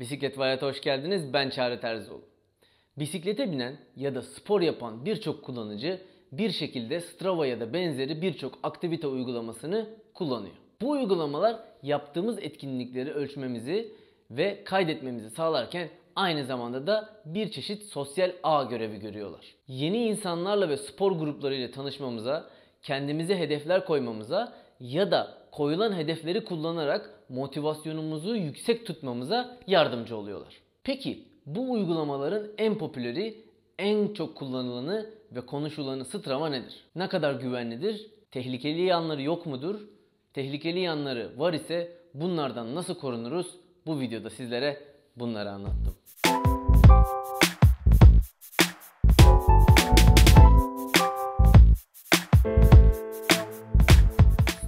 [0.00, 1.32] Bisiklet ve Hayat'a hoş geldiniz.
[1.32, 2.22] Ben Çağrı Terzioğlu.
[2.98, 6.00] Bisiklete binen ya da spor yapan birçok kullanıcı
[6.32, 10.54] bir şekilde Strava ya da benzeri birçok aktivite uygulamasını kullanıyor.
[10.80, 13.92] Bu uygulamalar yaptığımız etkinlikleri ölçmemizi
[14.30, 19.54] ve kaydetmemizi sağlarken aynı zamanda da bir çeşit sosyal ağ görevi görüyorlar.
[19.68, 22.50] Yeni insanlarla ve spor gruplarıyla tanışmamıza,
[22.82, 30.54] kendimize hedefler koymamıza ya da koyulan hedefleri kullanarak motivasyonumuzu yüksek tutmamıza yardımcı oluyorlar.
[30.84, 33.44] Peki bu uygulamaların en popüleri,
[33.78, 36.84] en çok kullanılanı ve konuşulanı Strava nedir?
[36.96, 38.10] Ne kadar güvenlidir?
[38.30, 39.80] Tehlikeli yanları yok mudur?
[40.34, 43.46] Tehlikeli yanları var ise bunlardan nasıl korunuruz?
[43.86, 44.80] Bu videoda sizlere
[45.16, 45.94] bunları anlattım.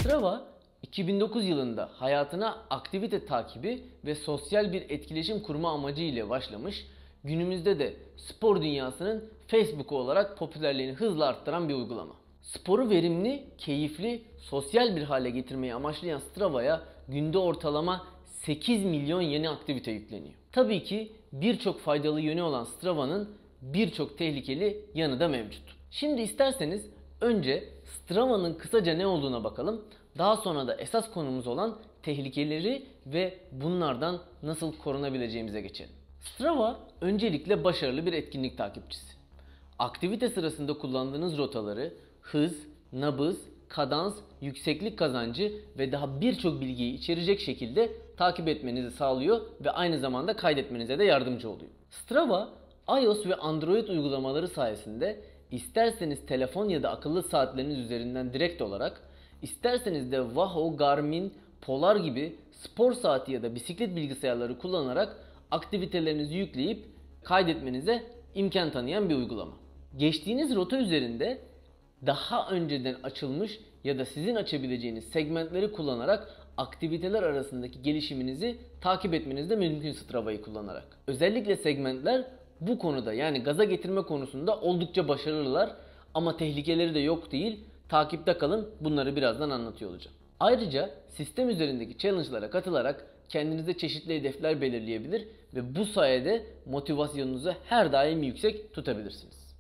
[0.01, 0.51] Strava
[0.83, 6.87] 2009 yılında hayatına aktivite takibi ve sosyal bir etkileşim kurma amacı ile başlamış,
[7.25, 12.15] günümüzde de spor dünyasının Facebook'u olarak popülerliğini hızla arttıran bir uygulama.
[12.43, 19.91] Sporu verimli, keyifli, sosyal bir hale getirmeyi amaçlayan Strava'ya günde ortalama 8 milyon yeni aktivite
[19.91, 20.35] yükleniyor.
[20.53, 23.29] Tabii ki birçok faydalı yönü olan Strava'nın
[23.63, 25.63] birçok tehlikeli yanı da mevcut.
[25.91, 26.87] Şimdi isterseniz
[27.21, 29.85] önce Strava'nın kısaca ne olduğuna bakalım.
[30.19, 35.93] Daha sonra da esas konumuz olan tehlikeleri ve bunlardan nasıl korunabileceğimize geçelim.
[36.21, 39.17] Strava öncelikle başarılı bir etkinlik takipçisi.
[39.79, 47.93] Aktivite sırasında kullandığınız rotaları hız, nabız, kadans, yükseklik kazancı ve daha birçok bilgiyi içerecek şekilde
[48.17, 51.71] takip etmenizi sağlıyor ve aynı zamanda kaydetmenize de yardımcı oluyor.
[51.91, 52.49] Strava,
[52.89, 59.03] iOS ve Android uygulamaları sayesinde isterseniz telefon ya da akıllı saatleriniz üzerinden direkt olarak,
[59.43, 65.17] isterseniz de Wahoo, Garmin, Polar gibi spor saati ya da bisiklet bilgisayarları kullanarak
[65.51, 66.85] aktivitelerinizi yükleyip
[67.25, 68.03] kaydetmenize
[68.35, 69.53] imkan tanıyan bir uygulama.
[69.97, 71.39] Geçtiğiniz rota üzerinde
[72.07, 79.57] daha önceden açılmış ya da sizin açabileceğiniz segmentleri kullanarak aktiviteler arasındaki gelişiminizi takip etmeniz de
[79.57, 80.99] mümkün Strava'yı kullanarak.
[81.07, 82.25] Özellikle segmentler
[82.61, 85.77] bu konuda yani gaza getirme konusunda oldukça başarılılar
[86.15, 87.61] ama tehlikeleri de yok değil.
[87.91, 88.71] Takipte kalın.
[88.81, 90.17] Bunları birazdan anlatıyor olacağım.
[90.41, 98.23] Ayrıca sistem üzerindeki challenge'lara katılarak kendinize çeşitli hedefler belirleyebilir ve bu sayede motivasyonunuzu her daim
[98.23, 99.57] yüksek tutabilirsiniz.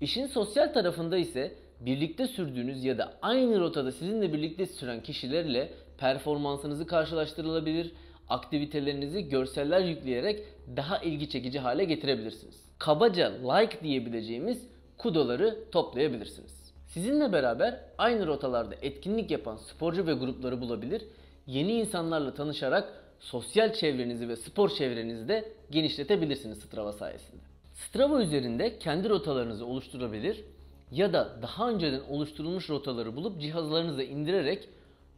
[0.00, 6.86] İşin sosyal tarafında ise birlikte sürdüğünüz ya da aynı rotada sizinle birlikte süren kişilerle performansınızı
[6.86, 7.92] karşılaştırılabilir,
[8.28, 10.44] aktivitelerinizi görseller yükleyerek
[10.76, 12.64] daha ilgi çekici hale getirebilirsiniz.
[12.78, 14.68] Kabaca like diyebileceğimiz
[14.98, 16.59] kudoları toplayabilirsiniz.
[16.90, 21.02] Sizinle beraber aynı rotalarda etkinlik yapan sporcu ve grupları bulabilir,
[21.46, 22.88] yeni insanlarla tanışarak
[23.20, 27.42] sosyal çevrenizi ve spor çevrenizi de genişletebilirsiniz Strava sayesinde.
[27.72, 30.44] Strava üzerinde kendi rotalarınızı oluşturabilir
[30.92, 34.68] ya da daha önceden oluşturulmuş rotaları bulup cihazlarınıza indirerek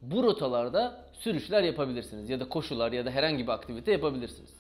[0.02, 4.50] bu rotalarda sürüşler yapabilirsiniz ya da koşular ya da herhangi bir aktivite yapabilirsiniz.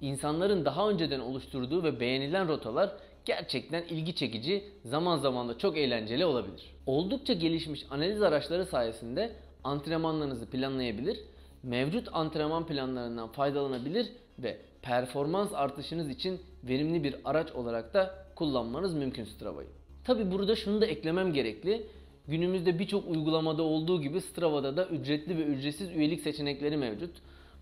[0.00, 2.90] İnsanların daha önceden oluşturduğu ve beğenilen rotalar
[3.24, 6.74] gerçekten ilgi çekici, zaman zaman da çok eğlenceli olabilir.
[6.86, 9.32] Oldukça gelişmiş analiz araçları sayesinde
[9.64, 11.20] antrenmanlarınızı planlayabilir,
[11.62, 14.08] mevcut antrenman planlarından faydalanabilir
[14.38, 19.68] ve performans artışınız için verimli bir araç olarak da kullanmanız mümkün Strava'yı.
[20.04, 21.86] Tabi burada şunu da eklemem gerekli.
[22.28, 27.10] Günümüzde birçok uygulamada olduğu gibi Strava'da da ücretli ve ücretsiz üyelik seçenekleri mevcut.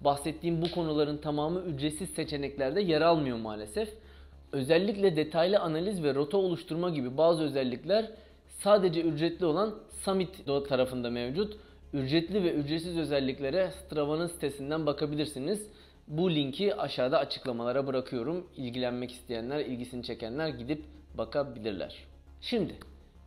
[0.01, 3.89] Bahsettiğim bu konuların tamamı ücretsiz seçeneklerde yer almıyor maalesef.
[4.53, 8.10] Özellikle detaylı analiz ve rota oluşturma gibi bazı özellikler
[8.48, 11.56] sadece ücretli olan Summit tarafında mevcut.
[11.92, 15.66] Ücretli ve ücretsiz özelliklere Strava'nın sitesinden bakabilirsiniz.
[16.09, 18.47] Bu linki aşağıda açıklamalara bırakıyorum.
[18.56, 20.84] İlgilenmek isteyenler, ilgisini çekenler gidip
[21.15, 21.97] bakabilirler.
[22.41, 22.75] Şimdi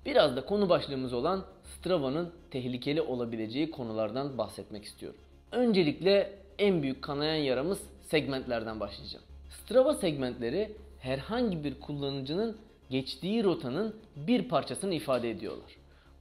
[0.05, 5.19] biraz da konu başlığımız olan Strava'nın tehlikeli olabileceği konulardan bahsetmek istiyorum.
[5.51, 9.25] Öncelikle en büyük kanayan yaramız segmentlerden başlayacağım.
[9.50, 10.71] Strava segmentleri
[11.01, 12.57] herhangi bir kullanıcının
[12.89, 15.71] geçtiği rotanın bir parçasını ifade ediyorlar.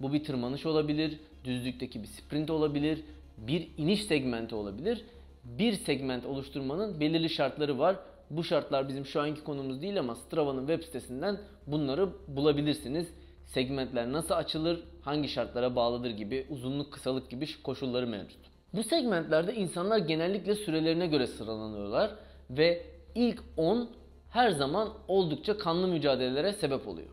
[0.01, 3.01] Bu bir tırmanış olabilir, düzlükteki bir sprint olabilir,
[3.39, 5.05] bir iniş segmenti olabilir.
[5.45, 7.97] Bir segment oluşturmanın belirli şartları var.
[8.31, 13.09] Bu şartlar bizim şu anki konumuz değil ama Strava'nın web sitesinden bunları bulabilirsiniz.
[13.47, 18.39] Segmentler nasıl açılır, hangi şartlara bağlıdır gibi, uzunluk, kısalık gibi koşulları mevcut.
[18.75, 22.11] Bu segmentlerde insanlar genellikle sürelerine göre sıralanıyorlar
[22.51, 22.83] ve
[23.15, 23.89] ilk 10
[24.31, 27.09] her zaman oldukça kanlı mücadelelere sebep oluyor.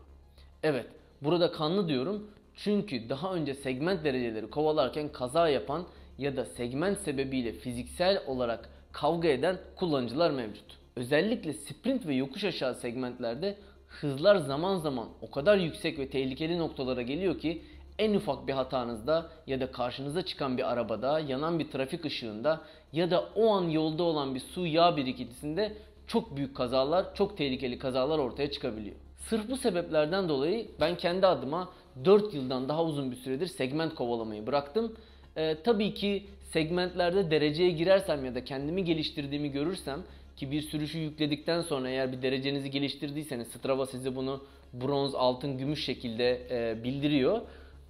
[0.62, 0.86] Evet,
[1.22, 5.84] burada kanlı diyorum çünkü daha önce segment dereceleri kovalarken kaza yapan
[6.18, 10.78] ya da segment sebebiyle fiziksel olarak kavga eden kullanıcılar mevcut.
[10.96, 13.56] Özellikle sprint ve yokuş aşağı segmentlerde
[13.88, 17.62] hızlar zaman zaman o kadar yüksek ve tehlikeli noktalara geliyor ki
[17.98, 22.60] en ufak bir hatanızda ya da karşınıza çıkan bir arabada, yanan bir trafik ışığında
[22.92, 25.76] ya da o an yolda olan bir su yağ birikintisinde
[26.08, 28.96] çok büyük kazalar, çok tehlikeli kazalar ortaya çıkabiliyor.
[29.16, 31.68] Sırf bu sebeplerden dolayı ben kendi adıma
[32.04, 34.96] 4 yıldan daha uzun bir süredir segment kovalamayı bıraktım.
[35.36, 40.02] Ee, tabii ki segmentlerde dereceye girersem ya da kendimi geliştirdiğimi görürsem
[40.36, 45.84] ki bir sürüşü yükledikten sonra eğer bir derecenizi geliştirdiyseniz Strava size bunu bronz, altın, gümüş
[45.84, 47.40] şekilde e, bildiriyor.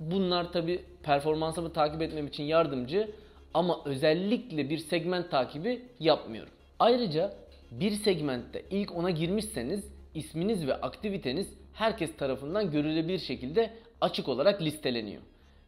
[0.01, 3.11] Bunlar tabi performansımı takip etmem için yardımcı
[3.55, 6.53] ama özellikle bir segment takibi yapmıyorum.
[6.79, 7.35] Ayrıca
[7.71, 9.85] bir segmentte ilk ona girmişseniz
[10.15, 13.71] isminiz ve aktiviteniz herkes tarafından görülebilir şekilde
[14.01, 15.23] açık olarak listeleniyor.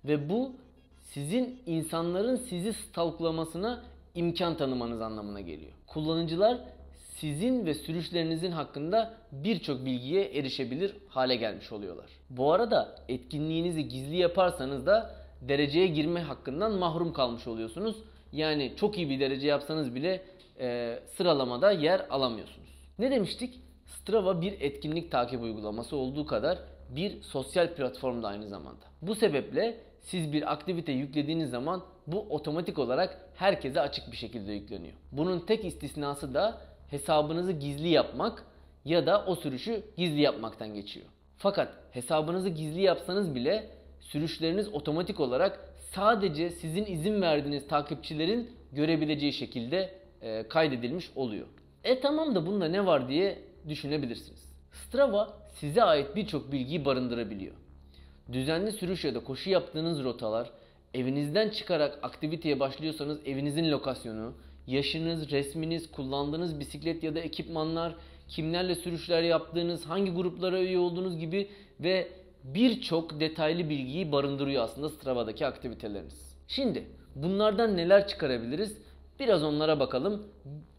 [0.05, 0.53] Ve bu
[1.03, 5.73] sizin insanların sizi stalklamasına imkan tanımanız anlamına geliyor.
[5.87, 6.59] Kullanıcılar
[7.21, 12.07] sizin ve sürüşlerinizin hakkında birçok bilgiye erişebilir hale gelmiş oluyorlar.
[12.31, 17.97] Bu arada etkinliğinizi gizli yaparsanız da dereceye girme hakkından mahrum kalmış oluyorsunuz.
[18.33, 20.23] Yani çok iyi bir derece yapsanız bile
[20.61, 22.69] e, sıralamada yer alamıyorsunuz.
[22.99, 23.61] Ne demiştik?
[23.87, 28.85] Strava bir etkinlik takip uygulaması olduğu kadar bir sosyal platform da aynı zamanda.
[29.03, 34.95] Bu sebeple siz bir aktivite yüklediğiniz zaman bu otomatik olarak herkese açık bir şekilde yükleniyor.
[35.13, 36.61] Bunun tek istisnası da
[36.91, 38.45] hesabınızı gizli yapmak
[38.85, 41.07] ya da o sürüşü gizli yapmaktan geçiyor.
[41.37, 49.95] Fakat hesabınızı gizli yapsanız bile sürüşleriniz otomatik olarak sadece sizin izin verdiğiniz takipçilerin görebileceği şekilde
[50.23, 51.47] e, kaydedilmiş oluyor.
[51.85, 53.39] E tamam da bunda ne var diye
[53.69, 54.53] düşünebilirsiniz.
[54.73, 57.55] Strava size ait birçok bilgiyi barındırabiliyor.
[58.33, 60.51] Düzenli sürüş ya da koşu yaptığınız rotalar,
[60.95, 64.33] evinizden çıkarak aktiviteye başlıyorsanız evinizin lokasyonu,
[64.67, 67.95] yaşınız, resminiz, kullandığınız bisiklet ya da ekipmanlar,
[68.29, 71.49] kimlerle sürüşler yaptığınız, hangi gruplara üye olduğunuz gibi
[71.81, 72.09] ve
[72.45, 76.37] birçok detaylı bilgiyi barındırıyor aslında Strava'daki aktiviteleriniz.
[76.49, 78.79] Şimdi bunlardan neler çıkarabiliriz?
[79.21, 80.23] Biraz onlara bakalım.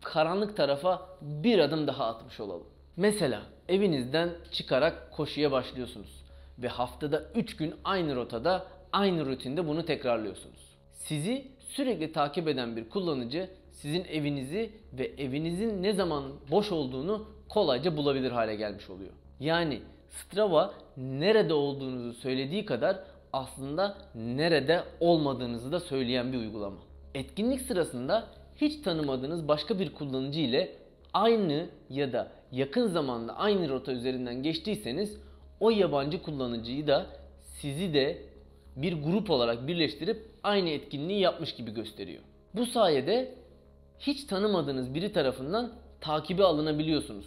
[0.04, 2.68] Karanlık tarafa bir adım daha atmış olalım.
[2.98, 6.24] Mesela evinizden çıkarak koşuya başlıyorsunuz
[6.60, 10.78] ve haftada 3 gün aynı rotada, aynı rutinde bunu tekrarlıyorsunuz.
[10.92, 17.98] Sizi sürekli takip eden bir kullanıcı sizin evinizi ve evinizin ne zaman boş olduğunu kolayca
[17.98, 19.12] bulabilir hale gelmiş oluyor.
[19.40, 19.82] Yani
[20.12, 23.00] Strava nerede olduğunuzu söylediği kadar
[23.34, 26.78] aslında nerede olmadığınızı da söyleyen bir uygulama.
[27.16, 30.76] Etkinlik sırasında hiç tanımadığınız başka bir kullanıcı ile
[31.14, 35.18] aynı ya da yakın zamanda aynı rota üzerinden geçtiyseniz
[35.60, 37.06] o yabancı kullanıcıyı da
[37.42, 38.22] sizi de
[38.76, 42.24] bir grup olarak birleştirip aynı etkinliği yapmış gibi gösteriyor.
[42.54, 43.36] Bu sayede
[44.00, 45.72] hiç tanımadığınız biri tarafından
[46.02, 47.26] takibi alınabiliyorsunuz.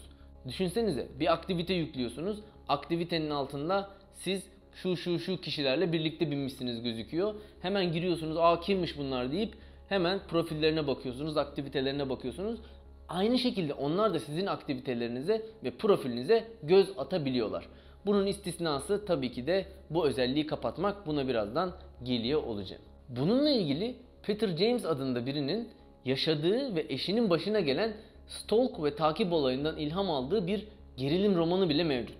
[0.48, 2.38] Düşünsenize bir aktivite yüklüyorsunuz.
[2.68, 4.42] Aktivitenin altında siz
[4.74, 7.34] şu şu şu kişilerle birlikte binmişsiniz gözüküyor.
[7.62, 9.54] Hemen giriyorsunuz aa kimmiş bunlar deyip
[9.88, 12.60] hemen profillerine bakıyorsunuz, aktivitelerine bakıyorsunuz.
[13.08, 17.68] Aynı şekilde onlar da sizin aktivitelerinize ve profilinize göz atabiliyorlar.
[18.06, 21.06] Bunun istisnası tabii ki de bu özelliği kapatmak.
[21.06, 22.82] Buna birazdan geliyor olacağım.
[23.08, 25.68] Bununla ilgili Peter James adında birinin
[26.04, 27.92] yaşadığı ve eşinin başına gelen
[28.28, 30.64] stalk ve takip olayından ilham aldığı bir
[30.96, 32.18] gerilim romanı bile mevcut.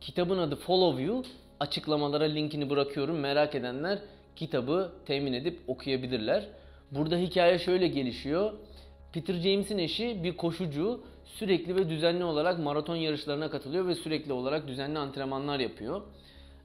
[0.00, 1.24] Kitabın adı Follow You.
[1.60, 3.18] Açıklamalara linkini bırakıyorum.
[3.18, 3.98] Merak edenler
[4.36, 6.48] kitabı temin edip okuyabilirler.
[6.90, 8.52] Burada hikaye şöyle gelişiyor.
[9.12, 14.68] Peter James'in eşi bir koşucu sürekli ve düzenli olarak maraton yarışlarına katılıyor ve sürekli olarak
[14.68, 16.02] düzenli antrenmanlar yapıyor.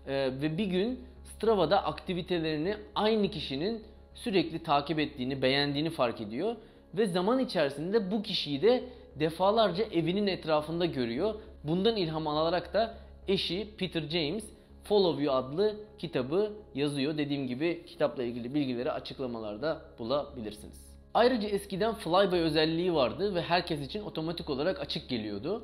[0.08, 3.84] Ee, ve bir gün Strava'da aktivitelerini aynı kişinin
[4.16, 6.56] sürekli takip ettiğini, beğendiğini fark ediyor
[6.98, 8.84] ve zaman içerisinde bu kişiyi de
[9.20, 11.36] defalarca evinin etrafında görüyor.
[11.64, 14.44] Bundan ilham alarak da eşi Peter James
[14.84, 17.18] Follow You adlı kitabı yazıyor.
[17.18, 20.92] Dediğim gibi kitapla ilgili bilgileri açıklamalarda bulabilirsiniz.
[21.14, 25.64] Ayrıca eskiden Flyby özelliği vardı ve herkes için otomatik olarak açık geliyordu.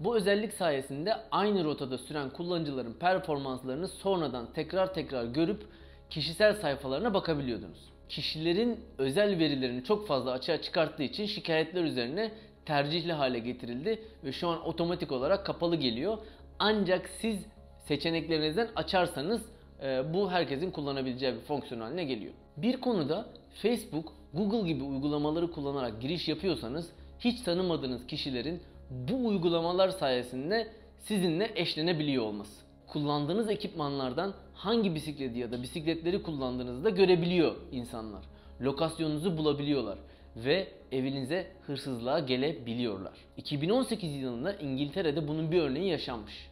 [0.00, 5.66] Bu özellik sayesinde aynı rotada süren kullanıcıların performanslarını sonradan tekrar tekrar görüp
[6.10, 7.95] kişisel sayfalarına bakabiliyordunuz.
[8.08, 12.30] Kişilerin özel verilerini çok fazla açığa çıkarttığı için şikayetler üzerine
[12.66, 16.18] tercihli hale getirildi ve şu an otomatik olarak kapalı geliyor.
[16.58, 17.46] Ancak siz
[17.88, 19.42] seçeneklerinizden açarsanız
[19.82, 22.32] e, bu herkesin kullanabileceği bir fonksiyon haline geliyor.
[22.56, 23.26] Bir konuda
[23.62, 32.24] Facebook, Google gibi uygulamaları kullanarak giriş yapıyorsanız hiç tanımadığınız kişilerin bu uygulamalar sayesinde sizinle eşlenebiliyor
[32.24, 32.66] olması.
[32.86, 38.24] Kullandığınız ekipmanlardan hangi bisikleti ya da bisikletleri kullandığınızı da görebiliyor insanlar.
[38.60, 39.98] Lokasyonunuzu bulabiliyorlar.
[40.36, 43.12] ve evinize hırsızlığa gelebiliyorlar.
[43.36, 46.48] 2018 yılında İngiltere'de bunun bir örneği yaşanmış.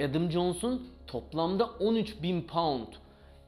[0.00, 2.86] Adam Jones'un toplamda 13 bin pound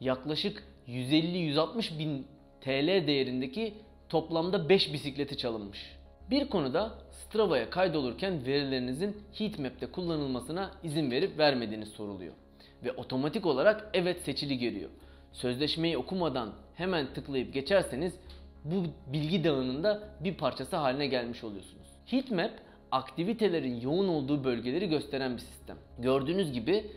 [0.01, 2.27] yaklaşık 150-160 bin
[2.61, 3.75] TL değerindeki
[4.09, 5.79] toplamda 5 bisikleti çalınmış.
[6.31, 12.35] Bir konuda Strava'ya kaydolurken verilerinizin heatmap'te kullanılmasına izin verip vermediğiniz soruluyor.
[12.85, 14.91] Ve otomatik olarak evet seçili geliyor.
[15.33, 18.15] Sözleşmeyi okumadan hemen tıklayıp geçerseniz
[18.65, 21.89] bu bilgi dağınında bir parçası haline gelmiş oluyorsunuz.
[22.07, 22.51] Heatmap
[22.91, 25.77] aktivitelerin yoğun olduğu bölgeleri gösteren bir sistem.
[25.99, 26.91] Gördüğünüz gibi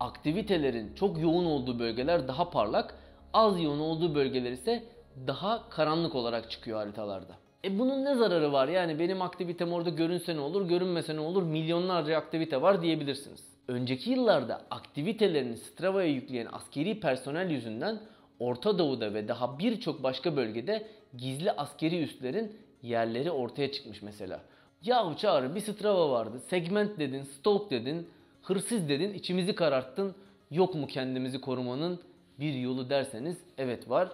[0.00, 2.94] aktivitelerin çok yoğun olduğu bölgeler daha parlak,
[3.32, 4.84] az yoğun olduğu bölgeler ise
[5.26, 7.34] daha karanlık olarak çıkıyor haritalarda.
[7.64, 8.68] E bunun ne zararı var?
[8.68, 11.42] Yani benim aktivitem orada görünse ne olur, görünmese ne olur?
[11.42, 13.44] Milyonlarca aktivite var diyebilirsiniz.
[13.68, 18.00] Önceki yıllarda aktivitelerini Strava'ya yükleyen askeri personel yüzünden
[18.40, 20.86] Orta Doğu'da ve daha birçok başka bölgede
[21.16, 24.40] gizli askeri üslerin yerleri ortaya çıkmış mesela.
[24.82, 26.40] Yahu çağrı bir Strava vardı.
[26.48, 28.08] Segment dedin, stalk dedin,
[28.42, 30.14] hırsız dedin, içimizi kararttın.
[30.50, 32.00] Yok mu kendimizi korumanın
[32.40, 34.08] bir yolu derseniz evet var.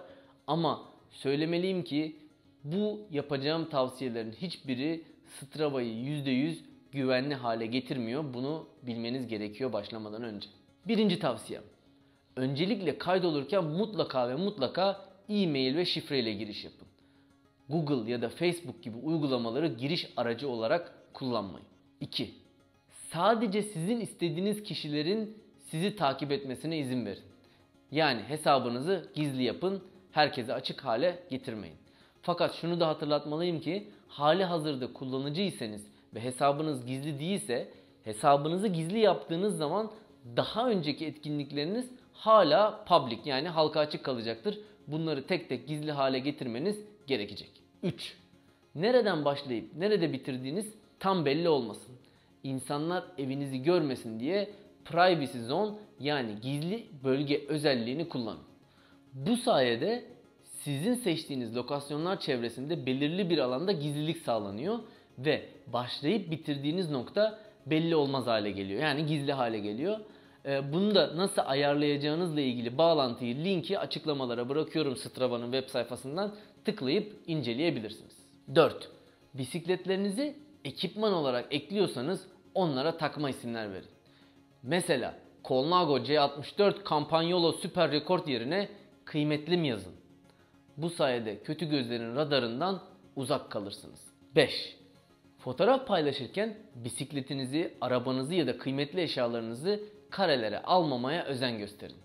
[0.47, 0.81] Ama
[1.11, 2.15] söylemeliyim ki
[2.63, 5.03] bu yapacağım tavsiyelerin hiçbiri
[5.39, 6.55] Strava'yı %100
[6.91, 8.33] güvenli hale getirmiyor.
[8.33, 10.47] Bunu bilmeniz gerekiyor başlamadan önce.
[10.87, 11.63] Birinci tavsiyem.
[12.35, 16.87] Öncelikle kaydolurken mutlaka ve mutlaka e-mail ve şifreyle giriş yapın.
[17.69, 21.67] Google ya da Facebook gibi uygulamaları giriş aracı olarak kullanmayın.
[22.01, 22.33] 2.
[22.89, 27.23] Sadece sizin istediğiniz kişilerin sizi takip etmesine izin verin.
[27.91, 31.82] Yani hesabınızı gizli yapın, herkese açık hale getirmeyin.
[32.23, 35.81] Fakat şunu da hatırlatmalıyım ki hali hazırda kullanıcıysanız
[36.15, 37.69] ve hesabınız gizli değilse
[38.03, 39.91] hesabınızı gizli yaptığınız zaman
[40.35, 44.59] daha önceki etkinlikleriniz hala public yani halka açık kalacaktır.
[44.87, 47.49] Bunları tek tek gizli hale getirmeniz gerekecek.
[47.83, 48.17] 3.
[48.75, 51.95] Nereden başlayıp nerede bitirdiğiniz tam belli olmasın.
[52.43, 54.49] İnsanlar evinizi görmesin diye
[54.85, 58.43] privacy zone yani gizli bölge özelliğini kullanın.
[59.13, 60.12] Bu sayede
[60.63, 64.79] sizin seçtiğiniz lokasyonlar çevresinde belirli bir alanda gizlilik sağlanıyor
[65.19, 68.81] ve başlayıp bitirdiğiniz nokta belli olmaz hale geliyor.
[68.81, 69.99] Yani gizli hale geliyor.
[70.45, 78.17] Ee, bunu da nasıl ayarlayacağınızla ilgili bağlantıyı, linki açıklamalara bırakıyorum Strava'nın web sayfasından tıklayıp inceleyebilirsiniz.
[78.55, 78.89] 4.
[79.33, 83.89] Bisikletlerinizi ekipman olarak ekliyorsanız onlara takma isimler verin.
[84.63, 85.15] Mesela
[85.45, 88.69] Colnago C64 Campagnolo Super Rekord yerine
[89.05, 90.02] kıymetlim yazın.
[90.77, 92.81] Bu sayede kötü gözlerin radarından
[93.15, 94.13] uzak kalırsınız.
[94.35, 94.77] 5.
[95.39, 101.95] Fotoğraf paylaşırken bisikletinizi, arabanızı ya da kıymetli eşyalarınızı karelere almamaya özen gösterin.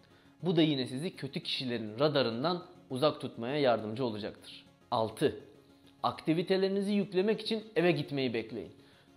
[0.43, 4.65] Bu da yine sizi kötü kişilerin radarından uzak tutmaya yardımcı olacaktır.
[4.91, 5.41] 6.
[6.03, 8.73] Aktivitelerinizi yüklemek için eve gitmeyi bekleyin.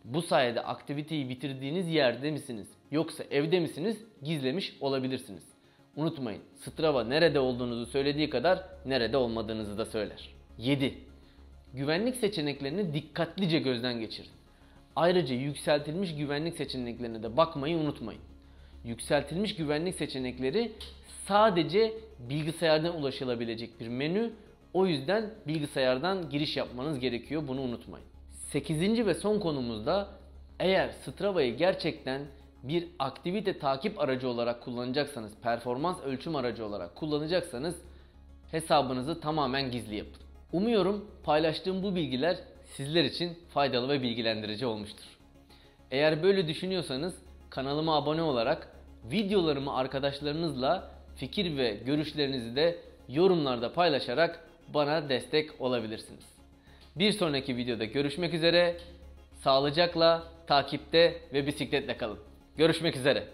[0.05, 5.50] Bu sayede aktiviteyi bitirdiğiniz yerde misiniz yoksa evde misiniz gizlemiş olabilirsiniz.
[5.95, 10.29] Unutmayın Strava nerede olduğunuzu söylediği kadar nerede olmadığınızı da söyler.
[10.57, 10.93] 7.
[11.73, 14.31] Güvenlik seçeneklerini dikkatlice gözden geçirin.
[14.95, 18.21] Ayrıca yükseltilmiş güvenlik seçeneklerine de bakmayı unutmayın.
[18.85, 20.71] Yükseltilmiş güvenlik seçenekleri
[21.27, 21.93] sadece
[22.29, 24.33] bilgisayardan ulaşılabilecek bir menü.
[24.73, 27.47] O yüzden bilgisayardan giriş yapmanız gerekiyor.
[27.47, 28.07] Bunu unutmayın.
[28.31, 29.05] 8.
[29.05, 30.09] ve son konumuzda
[30.59, 32.21] eğer Strava'yı gerçekten
[32.63, 37.75] bir aktivite takip aracı olarak kullanacaksanız, performans ölçüm aracı olarak kullanacaksanız
[38.51, 40.21] hesabınızı tamamen gizli yapın.
[40.53, 45.05] Umuyorum paylaştığım bu bilgiler sizler için faydalı ve bilgilendirici olmuştur.
[45.91, 47.15] Eğer böyle düşünüyorsanız
[47.49, 48.67] kanalıma abone olarak
[49.11, 52.77] videolarımı arkadaşlarınızla fikir ve görüşlerinizi de
[53.09, 56.25] yorumlarda paylaşarak bana destek olabilirsiniz.
[56.95, 58.77] Bir sonraki videoda görüşmek üzere.
[59.43, 62.30] Sağlıcakla, takipte ve bisikletle kalın.
[62.57, 63.27] Görüşmek üzere.